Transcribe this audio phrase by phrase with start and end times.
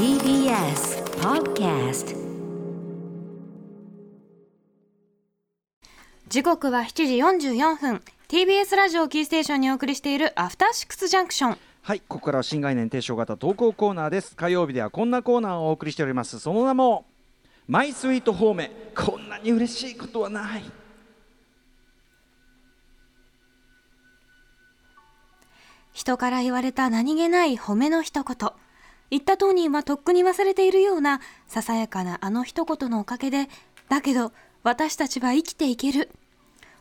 [0.00, 2.16] TBS Podcast
[6.26, 8.02] 時刻は7時44分。
[8.28, 14.34] TBS ラジオキーステーションにお送りしているアフターシックスジャンクションはいここからは新概念提唱型投稿コーナーです。
[14.36, 16.38] 火曜日ではこんなコーナーをお送りしております。
[16.38, 17.04] その名も
[17.68, 20.62] マイスイートホームこんなに嬉しいことはない。
[25.92, 28.50] 人から言われた何気ない褒めの一言
[29.10, 33.48] 言った当人はとっくに忘れているようなささやかなあの一言のおかげで
[33.88, 36.10] だけど私たちは生きていける。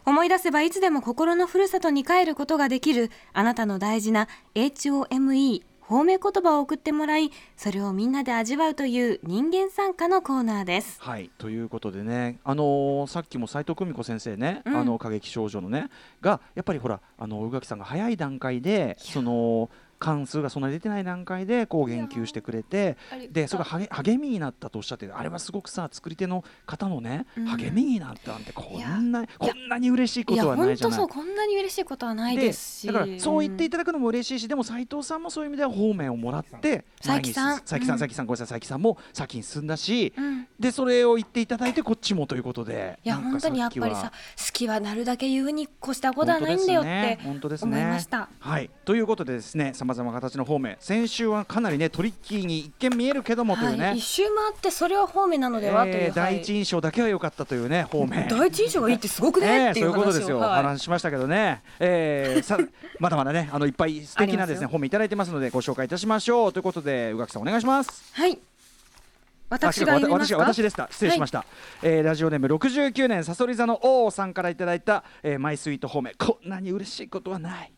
[0.05, 11.02] 思い出せばいつでも心のふるさとに帰ることができるあなたの大事な HOME 褒め言葉を送ってもらいそれをみんなで味わうという人間参加のコーナーです。
[11.02, 14.77] はいということでね、あのーさっきも斉藤久美子先生ね、うん。
[14.77, 15.89] あの過激少女のね
[16.22, 22.98] がやっぱりほらあの宇垣さんが早い段階でその関数がそんなに出てない段階でこう言及してくれて
[23.31, 27.45] でそれが励励みになったとおっしゃってあれはすごくさ作り手の方のね、うん。
[27.45, 30.97] 励みになったなんてこんなこんなに嬉しいことはないじゃない。
[31.00, 31.23] 本当そう。
[31.23, 32.81] こんなに嬉しいことはないです。
[32.81, 37.45] しだからそう言っていたただくのも嬉しいし、でも斉藤さんもそういう意味では方面をもらって佐伯さん。
[37.45, 38.47] 前に佐伯さうんん佐伯さんごめんなさい。
[38.47, 40.47] 佐伯さんも先に進んだし、うん。
[40.59, 48.30] でそれを言っていただいてこっちもということでいや本当にやっぱりさ好きはなるだけ言うに越したことはないんだよって本当です思いねました。
[48.39, 48.70] はい。
[48.83, 50.78] ということでですねさまざまな形の方面。
[50.80, 56.42] 先週はかなりねトリッキーに一見見えるけどもというね、はい、一周回ってそれは方面なのではという、えー第はい。
[56.42, 58.28] 一印象だけは良かったというね方面。
[58.28, 60.64] 第一印象がいいってすごくね、ねそういうっていうことですよ、はい。
[60.64, 62.58] 話しましたけどね、えー、 さ
[63.00, 66.54] まだまだねあのいっぱい素敵なですね本面いただいてますのでご紹介いたしましょう。
[66.54, 68.12] ということで宇垣さんお願いします。
[68.14, 68.40] はい。
[69.50, 71.44] 私が私が私でした失礼しました、
[71.82, 76.14] えーラジオネーム69年さそり座の王さんからいただいた、えーマイスイート褒め。
[76.14, 77.72] こんなに嬉しいことはない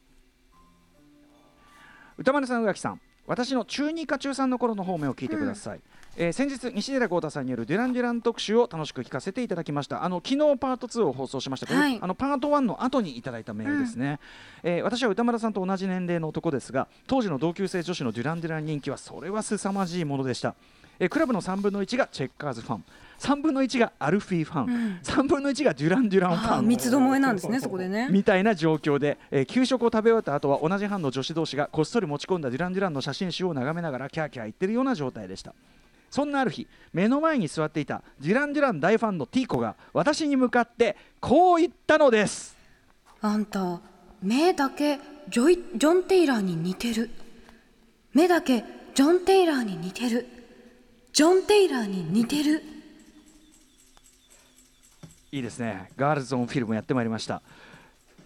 [2.21, 5.79] 歌丸さん宇垣さん私の中2か中3の頃の方面を聞いてください、
[6.17, 10.03] えー先日西寺豪太さんによるデュラン・デュラン特集を楽しく聞かせていただきました。
[10.03, 11.97] あの昨日パート2を放送しましたけど、はい。
[11.99, 14.19] あのパート1の後にいただいたメールですね、
[14.61, 20.53] えー私は歌丸さんと同じ年齢の男ですが当時の同級生女子のデュラン・デュラン人気はそれは凄まじいものでした、
[20.99, 22.83] えークラブの3分の1がチェッカーズファン
[23.21, 24.99] 3分の1がアルフィーファン、うん。
[25.03, 26.57] 3分の1がデュラン・デュランファン。
[26.57, 28.07] あ三つどもえなんですねそこでね。
[28.09, 35.53] みたいな状況で、えー給食を食べ終わった後は同じ班の女子同士がこっそり持ち込んだデュラン・デュランの写真集を眺めながらキャーキャー言ってるような状態でした。
[36.09, 42.57] そんなある日目の前に座っていたデュラン・デュラン大ファンのティーコが私に向かってこう言ったのです。
[43.21, 43.79] あんた
[44.23, 44.99] 目だけ
[45.29, 47.11] ジョイジョン・テイラーに似てる。
[48.13, 48.63] 目だけ
[48.95, 50.27] ジョン・テイラーに似てる。
[51.13, 52.63] ジョン・テイラーに似てる
[55.31, 55.89] いいですね。
[55.95, 57.41] ガールズ・オン・フィルムやってまいりました。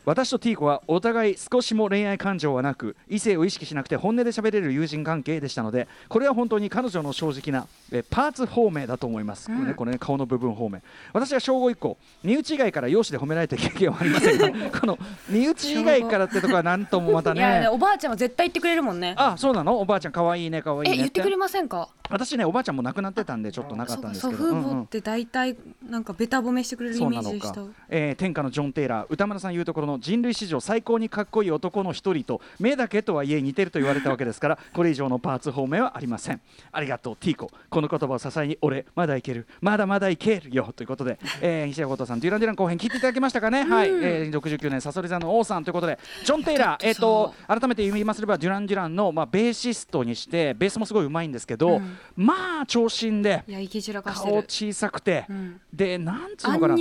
[0.05, 10.83] 私とティーコはお互い少しも恋愛感情はなく異性を意識しなくて本音で喋れる友人関係でしたのでこれは本当に彼女の正直なえパーツ方面だと思います、これねこれね顔の部分方面。
[11.11, 19.15] 私は小5以降身内以外から容姿で褒められた経験はありませんが この身内以外からってとこはなんともまたいやねおばあちゃんは絶対言ってくれるもんね。
[19.17, 19.79] あそうなの？
[19.79, 21.89] おばあちゃん可愛いね可愛いねえ言ってくれませんか？
[22.09, 24.43] 私ねおばあちゃんも亡くなってたんでちょっとなかったんです祖けど。
[24.45, 24.63] うんうん。
[24.63, 25.55] 父母って大体
[25.89, 27.23] なんかベタ褒めしてくれるイそうなの。
[27.23, 36.41] かメージでした、えー天下のジョン・テイラー歌丸さん言うところの人類史上最高にかっこいい男の一人と目だけとはいえ似てると言われたわけですから これ以上のパーツ方面はありません。
[36.71, 37.49] ありがとうティーコ。
[37.69, 39.47] この言葉を支えに俺まだいける。
[39.61, 40.73] まだまだいけるよ。
[40.75, 43.41] ということで、 えー、西田豪太さんデュラン・デュラン後編聞いていただきました。
[43.41, 53.43] かね、はい、えー、69年サソリ座の王さんということでジョン・テイラー、えー、と改めて言いますればデュラン・デュランの、まあ、ベーシストにしてベースもすごいうまいんですけど、うんまあ長身で
[54.01, 54.43] 顔る。
[54.47, 55.61] 小さくて、うん。
[55.73, 56.75] でなんつうアのかな。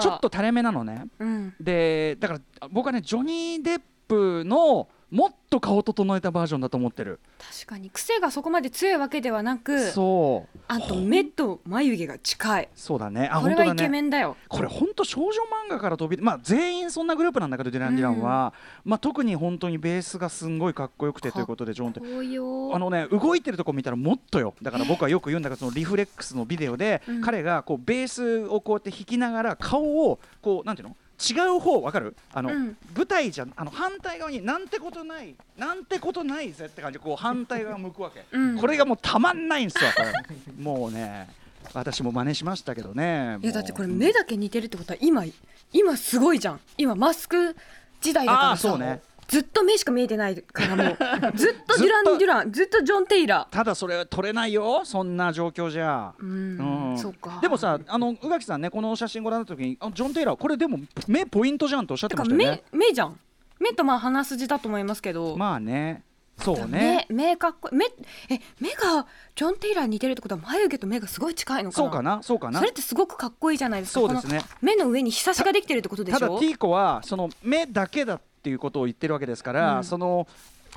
[0.00, 1.06] ちょっと垂れ目なのね。
[1.18, 1.54] うん。
[1.60, 7.18] でだから僕はねジョニー・デップのもっと顔整えたバージョンだと思ってる。
[7.38, 7.90] 確かに。
[7.90, 10.58] 癖がそこまで強いわけではなくそう。
[10.68, 12.68] あと目と眉毛が近い。
[12.76, 13.28] そうだね。
[13.32, 14.36] あこれはイケメンだよ。
[14.48, 15.28] これ本当少女
[15.66, 18.54] 漫画から飛びまあ全員そんなグループなんだけどデュラン・デュランは、
[18.84, 24.54] まあ特に本当にベースがすんごいかっこよくてということでジョンってあのね動いてるとこ見たらもっとよ。
[24.62, 27.20] だから 僕はよく言うんだけどそのリフレックスのビデオで、うん。
[27.20, 30.96] 彼がこうベースをこうやって弾きながら顔をこうなんていうの？
[31.20, 32.16] 違う方わかる？
[32.32, 32.76] あの、うん。
[32.96, 36.98] 舞台じゃあの反対側になんてことないなんてことないぜって感じ。
[36.98, 38.58] でこう反対側向くわけ、 うん。
[38.58, 39.90] これがもうたまんないんですよ。
[40.58, 41.28] もうね
[41.74, 45.24] 私も真似しましたけどねいやだってこれ目だけ似てるってことは今
[45.72, 46.60] 今すごいじゃん。
[46.78, 47.54] 今マスク
[48.00, 48.68] 時代だからさ。
[48.70, 50.96] そうねずっと目しか見えてないからもう。
[51.38, 56.12] ずっとデュラン・デュランずっとジョン・テイラただそれは撮れないよそんな状況じゃ。
[56.20, 57.38] ーうん、そうか。
[57.40, 62.62] でもさあの宇垣さんねこの写真ご覧になった時にあジョン・テイラーこれでも目ポイントじゃんとおっしゃってましたよね。
[62.72, 63.18] 目目じゃん。
[63.60, 66.02] 目とまあ鼻筋だと思いますけど、まあね。
[66.42, 67.04] そうね。
[67.10, 67.84] 目目かっこ目
[68.30, 69.06] え目が
[69.36, 71.84] ジョン・テイラーに似てるってことは眉毛と目がすごい近いのかな？
[71.84, 72.22] そうかな？
[72.22, 72.58] そうかな？
[72.60, 74.00] それってすごくかっこいいじゃないですか。
[74.00, 74.40] そうですね。
[74.62, 76.18] 目の上にひさしができてるってことでしょ？
[76.18, 79.84] ただティーコはその目だけだっていうことを言ってるわけですから、うん。
[79.84, 80.26] その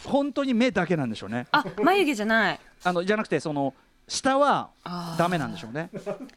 [0.03, 1.47] 本当に目だけなんでしょうね。
[1.51, 2.59] あ眉毛じゃない。
[2.83, 3.73] あのじゃなくてその
[4.05, 4.69] 下は
[5.17, 5.89] ダメなんでしょうね。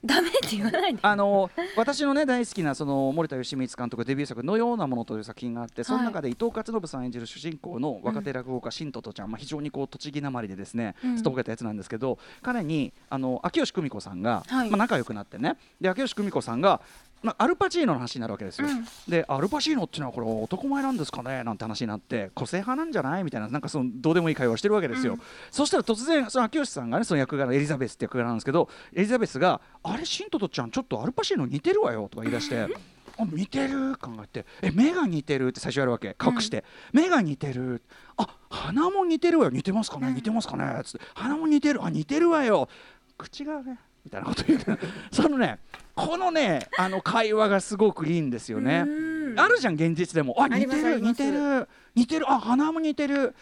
[0.05, 1.01] ダメって言わないで。
[1.03, 11.17] あの私のね大好きなその森田義満監督デビュー作「のようなもの」という作品があってその中で伊藤勝信さん演じる主人公の若手落語家新ととちゃん、まあ、非常にこう栃木なまりでですねうん。
[11.17, 14.71] すっとぼけたやつなんですけど、彼にあの秋吉久美子さんが、はい。
[14.71, 15.57] まあ、仲良くなってね。
[15.81, 16.81] で秋吉久美子さんが、
[17.23, 18.69] まあ、アルパチーノの話になるわけですよ。
[18.69, 18.87] うん。
[19.09, 21.43] でアルパチーノっていうのはこれ男前なんですかね？
[21.45, 23.25] なんて話になって個性派なんじゃない？
[23.25, 25.21] みたいななんかそのどうでもいい会話をしてるわけですよ、うん。
[25.51, 32.67] そしたら突然その秋吉さんがねその役柄のエリザベスって役柄なんですけどエリザベスが「あれシントトちゃんちょっとアルパチーノ似てるわよ」とか言い出して。
[33.19, 37.83] あ似てる考えてえ目が似てるって最初やるわけ隠して、目が似てる。
[38.19, 39.51] あ鼻も似てるわよ。
[39.53, 40.83] 似てますかね、うん似てますかね？
[40.85, 41.07] つって。
[41.15, 41.83] 鼻も似てる。
[41.83, 42.69] あ似てるわよ。
[43.17, 44.61] 口がねみたいなこと言う
[45.11, 45.59] そのね
[45.97, 48.85] このねあの会話がすごくいいんですよね。
[48.87, 49.41] うん。
[49.41, 50.37] あるじゃん現実でも。
[50.39, 51.69] あ似てる似てる。
[51.95, 52.31] 似てる。
[52.31, 53.35] あ鼻も似てる。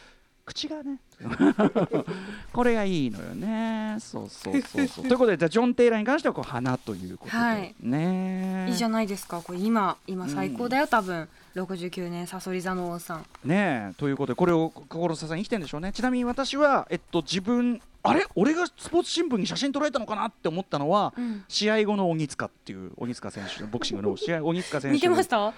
[0.47, 1.01] 口がね。
[2.53, 3.97] これがいいのよね。
[3.99, 5.05] そうそうそうそう。
[5.07, 7.75] ということでじゃあジョン・テイラーに関してはこう花ということで、はい。
[7.81, 9.43] ねいいじゃないですか。
[9.43, 13.27] これ今今最高だよ、多分69年さそり座の王さん。
[13.45, 15.93] ねえということでこれを心支えに生きてるんでしょうね。
[15.93, 18.27] ちなみに私は、えっと、自分あれ？
[18.35, 21.45] 俺がスポーツ新聞に写真撮られたのかなって思ったのは、うん。
[21.49, 25.01] 試合後の鬼塚っていう鬼塚選手のボクシングの 試合鬼塚選手。
[25.01, 25.53] てました？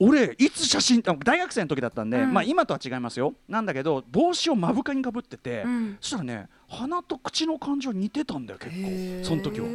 [0.00, 2.32] 俺いつ写真あ大学生の時だったんで、うん。
[2.32, 3.34] まあ今とは違いますよ。
[3.48, 5.96] なんだけど帽子を目深にかぶってて、うん。
[6.00, 9.66] そしたらね鼻と口の感じは似てたんだよ結構その時は。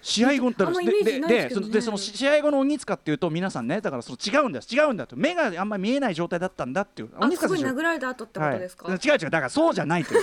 [0.00, 1.64] 試合後だあんまイメージないですけどね。
[1.64, 4.64] そのでその試合後の鬼塚っていうと皆さんねだからその違うんだよ。
[4.70, 7.10] 違うんだと目があんまり見えない状態だったんだっていう。
[7.18, 9.18] あすごい手殴られた後ってことですか、はい、違う違う。
[9.18, 10.22] だからそうじゃないという。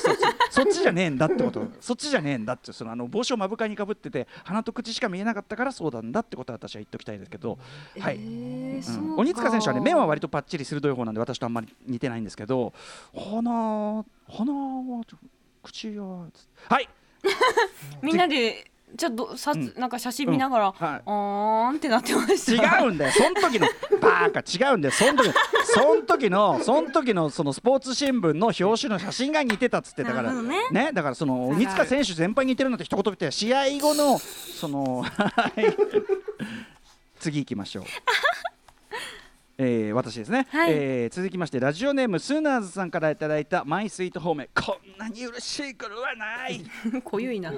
[0.49, 1.67] そ っちじゃねえんだってこと。
[1.81, 7.57] そっちじゃねえんだってそのあの帽子を目深にかぶってて鼻と口しか見えなかったからそうなんだってことは私は言っておきたいですけど、
[7.99, 8.81] はい、うん。
[9.17, 12.71] 鬼塚選手はね目は割とパッチリ鋭い方なんで私とあんまり似てないんですけど
[13.13, 15.17] 鼻鼻はちょ
[15.63, 16.89] 口はつはい。
[18.01, 19.73] みんなでちょっとさ、うん。
[19.77, 20.73] なんか写真見ながら、うん。
[20.73, 21.01] はい。
[21.05, 22.79] あーんってなってました。
[22.79, 23.67] 違うんだよ、その時の
[24.01, 25.31] バーカ違うんだよ、その時
[25.63, 30.23] その時のその時のそのスポーツ新聞の表紙の写真が似てたっつってだから。
[30.23, 30.91] なるほどね。
[30.93, 35.75] だからそのだから鬼塚選手全般に似てるなんて一言言って試合後のその はい。
[37.19, 37.83] 次行きましょう。
[39.63, 40.71] えー、私ですね、はい。
[40.73, 46.63] えー続きましてラジオネームスーナーズさんからいただいたマイスイートホームこんなに嬉しいことはない。
[47.05, 47.53] 濃ゆいな、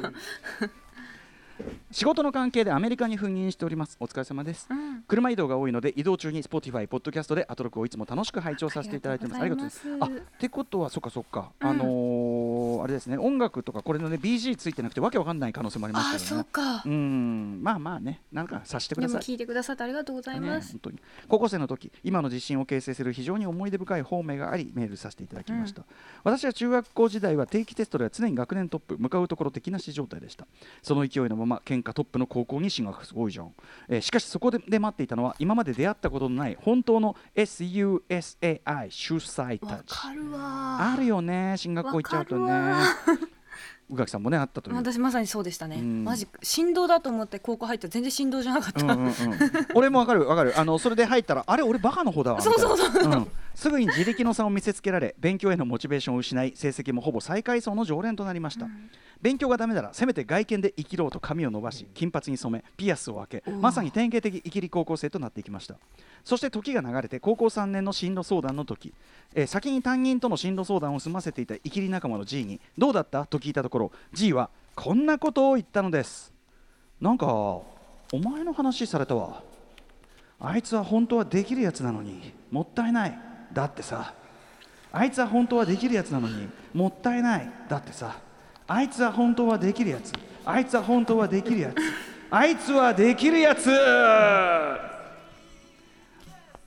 [1.92, 3.96] 仕事の関係でアメリカに赴任しております。
[4.02, 4.68] お疲れ様です。
[4.70, 5.04] うん。
[5.08, 9.42] 車移動が多いので移動中に Spotify、ポッドキャストでアトロクをいつも楽しく拝聴させていただいてます。
[9.42, 10.14] ありがとうございます。
[10.20, 11.68] あってことは、そっかそっか、うん。
[11.70, 16.42] あのーあれですね、音楽とかこれのね BG ついてなくてわけわかんない可能性もありますあーけどね。
[16.44, 16.84] そうか。
[16.86, 19.22] う、ん、まあまあね、なんかさせてください。
[19.22, 21.00] 聞いてくださってありがとうございねます、本当に。
[21.28, 25.84] 高校生の時今の自信を形成する非常に思い出深い方面がありメールさせていただきました、
[26.24, 30.48] 私は中学校時代は定期テストでは常に学年トップ向かうところ敵なし状態でした。
[30.82, 33.52] その勢いのまま県下トップの高校に進学すごいじゃん、
[33.90, 41.56] えーしかしそこでで待っていたのは今まで出会ったことのない本当の SUSAI 主催たわちかるわあるよね。
[41.58, 42.52] 進学校行っちゃうとね
[43.90, 46.04] 宇垣さんもねあったと私まさにそうでしたね、うん。
[46.04, 49.14] マジ振動だと思って高校入ったら全然振動じゃなかった、うんうんうん、
[49.76, 50.58] 俺もわかるわかる。
[50.60, 53.12] あのそれで入ったらあれ俺バカの方だわそうそうそう。
[53.12, 58.68] うんすぐに自力の差を見せつけられ勉強へのモチベーションを失い成績もほぼ最下位層の常連となりました、
[59.22, 65.76] 勉強がダメならせめて外見で生きろうと髪を伸ばし金髪に染めピアスを開けまさに典型的生きり高校生となっていきました。
[66.24, 68.94] そして時が流れて高校3年の進路相談の時、
[69.36, 73.26] えー先に担任との進路相談を済ませていた生きり仲間の G にどうだった？
[73.26, 76.34] と聞いたところ G はこんなことを言ったのです。
[77.00, 77.64] なんかお
[78.24, 79.44] 前の話されたわ。
[80.40, 83.20] あいつは本当はできるやつなのにもったいない
[83.54, 84.14] だってさ
[84.92, 87.50] あいつは本当はできるやつなのにもったいない。
[87.68, 88.16] だってさ
[88.68, 90.14] あいつは本当はできるやつ。
[90.46, 91.76] あいつは本当はできるやつ。
[92.30, 93.70] あいつはできるやつ。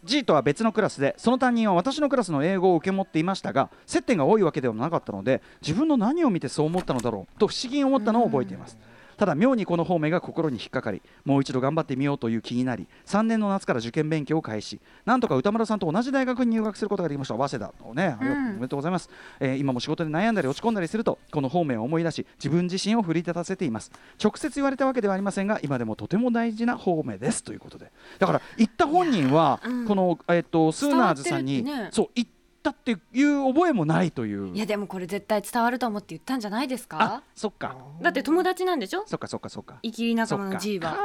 [0.05, 8.79] G とは別のクラスでその担任は私のクラスの英語を受け持っていましたが接点が多いわけではなかったので自分の何を見てそう思ったのだろうと不思議に思ったのを覚えています。
[9.17, 14.81] ただ妙にこの方面が心に引っかかりもう一度頑張ってみようという気になり3年の夏から受験勉強を開始。
[15.05, 17.35] なんとか歌村さんと同じ大学に入学することができました。
[17.35, 23.91] 早稲田のね、ううんおめでとうございます、えー今も仕事で悩んだり落ち込んだりするとこの方面を思い出し自分自身を奮い立たせています。
[24.23, 27.91] 直接言われたわけではありませんが今でもとても大事な方面ですということで。
[28.19, 29.87] だから言った本人はうん。
[29.87, 31.89] この、えっとスーナーズさんに、ね。
[31.91, 32.29] そう言っ
[32.71, 34.55] ったっていう覚えもないという。
[34.55, 37.77] いやでもこれ絶対伝わると思って言ったんじゃないですあかそっか。
[38.03, 39.05] だって友達なんでしょ？
[39.07, 39.79] そっかそっかそっか。
[39.83, 40.97] 生きり仲間の G は。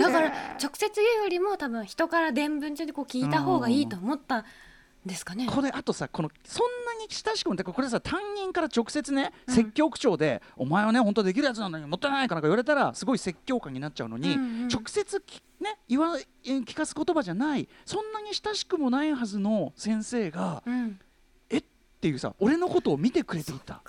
[0.00, 0.28] だから
[0.62, 4.44] 直接言うよりも多分人から伝聞中でこう聞いた方がいいと思ったん
[5.06, 5.46] ですかね。
[5.46, 6.66] これあとさこのそん
[6.98, 9.54] なに親しくもてこれさ担任から直接ねうん。
[9.54, 14.68] 説教口調で、お前はね本当できるやつなのにもったいないかなんか言われたらすごい説教感になっちゃうのに、うんうん。
[14.68, 20.98] 直接きね言わえ聞かす言葉じゃないそんなに親しくもないはずの先生がうん。
[21.50, 21.64] えっ
[22.00, 23.82] ていうさ俺のことを見てくれていた。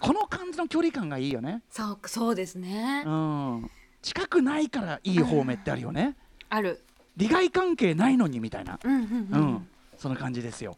[0.00, 3.04] この感じの距離感がいいよね、そうそうですね。
[3.06, 3.70] うん、
[4.02, 6.14] 近くないからいい方面ってあるよね。
[6.50, 6.84] ある。
[7.16, 9.68] 利害関係ないのにみたいな、うんうんううんん、
[10.04, 10.76] そんな感じですよ。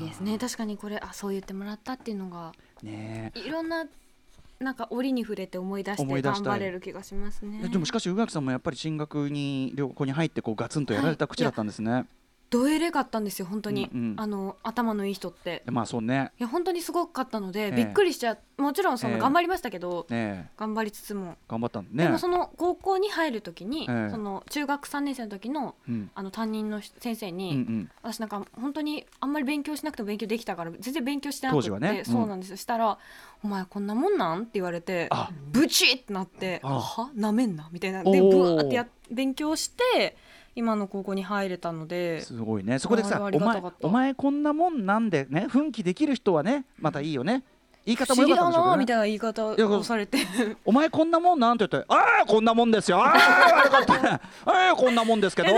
[0.00, 0.38] いいですね。
[0.38, 2.52] 確かにこれあそう言ってもらったっていうのが
[2.82, 3.30] ね。
[3.34, 3.84] えいろんな
[4.58, 7.60] なんか折に触れて思い出して頑張れる気がしますね。
[7.64, 12.06] えでもしかし宇垣さんもやっぱり進学に旅行に入ってこうガツンとやられた口だったんですね。
[12.50, 14.14] どえれかったんですよ本当に、うんうん。
[14.16, 15.62] あの頭のいい人って。
[15.66, 16.32] まあそうね。
[16.38, 17.72] いや本当にすごかったので、ええ。
[17.72, 19.12] びっくりしちゃもちろんそええ。
[19.14, 20.50] の頑張りましたけど、ねえ。
[20.56, 22.04] 頑張りつつも、頑張ったんだね。
[22.04, 24.10] でもその高校に入る時に、ええ。
[24.10, 26.10] その中学3年生の時のうん。
[26.14, 27.90] あの担任の先生うんうに、ん。
[28.02, 31.98] 私なんか本当にあんまり勉強しなくても勉強できたから全然勉強してなくて、ね。
[32.06, 32.12] うん。
[32.12, 32.56] そうなんですよ。
[32.56, 32.98] したら
[33.44, 35.30] 「お前こんなもんなん?」って言われてあ。
[35.52, 37.10] ブチってなって「あは？
[37.14, 38.02] なめんな」みたいな。
[38.04, 40.16] でブワーってや勉強して
[40.58, 42.80] 今の高校に入れたのですごいね。
[42.80, 47.44] そこでさ、お前お前こんなもんなんでね、奮起できる人はね、またいいよね。
[47.86, 48.70] 言い不方も良かったんでしょね。
[48.72, 50.18] なみたいな言い方をされて。
[50.64, 52.98] お前こんなもんなんて言って、ああこんなもんですよ。
[53.00, 53.14] あ
[54.44, 55.48] あこんなもんですけど。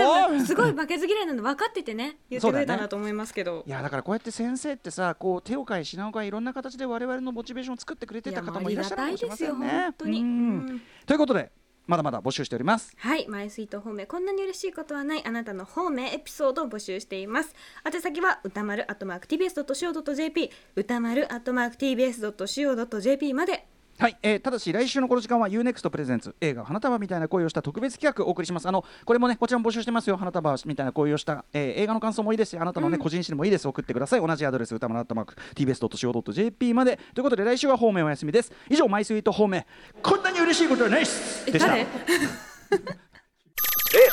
[0.45, 9.93] すごい負けず嫌いなの分かっててね言ってくれたなと思いますけど、いやだからこうやって先生ってさこう手を変え品を変えいろんな形で我々のモチベーションを作ってくれてた方もいらっしゃるかもしれませんね。
[9.97, 11.51] ということで
[11.87, 12.93] まだまだ募集しております。
[12.97, 17.55] はい、マイスイート方面こんなに嬉しいことはないあなたの方面エピソードを募集しています。
[17.85, 23.67] 宛先は歌丸アットマーク TBS.CO.JP 歌丸アットマーク TBS.CO.JP まで
[23.99, 28.67] はい、えーただし来週のこの時間は UNEXT プレゼンツ映画花束みたいな恋をした特別企画をお送りします。
[28.67, 30.17] あのこれもねこちらも募集してますよ。
[30.17, 33.67] 花束みたいな恋をした、えー映画の感想もいいですしあなたのね、個人誌でもいいです。
[33.67, 34.21] 送ってください。
[34.25, 36.97] 同じアドレス歌丸アットマーク TBS.CO.JP まで。
[37.13, 38.51] ということで来週は方面お休みです。
[38.69, 39.65] 以上マイスイート方面。
[40.01, 41.51] こんなに嬉しいことはないっす。
[41.51, 41.77] でした。
[41.77, 41.85] え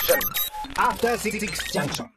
[0.09, 0.21] 誰
[0.75, 1.39] ？After Six
[1.73, 2.07] Junction.